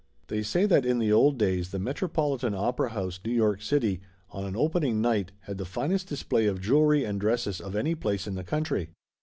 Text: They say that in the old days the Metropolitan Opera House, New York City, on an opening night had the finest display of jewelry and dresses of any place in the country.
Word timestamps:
They 0.29 0.41
say 0.41 0.65
that 0.65 0.83
in 0.83 0.97
the 0.97 1.11
old 1.13 1.37
days 1.37 1.69
the 1.69 1.77
Metropolitan 1.77 2.55
Opera 2.55 2.89
House, 2.89 3.19
New 3.23 3.33
York 3.33 3.61
City, 3.61 4.01
on 4.31 4.45
an 4.45 4.55
opening 4.55 4.99
night 4.99 5.31
had 5.41 5.59
the 5.59 5.63
finest 5.65 6.07
display 6.07 6.47
of 6.47 6.59
jewelry 6.59 7.03
and 7.05 7.21
dresses 7.21 7.61
of 7.61 7.75
any 7.75 7.93
place 7.93 8.25
in 8.25 8.33
the 8.33 8.43
country. 8.43 8.89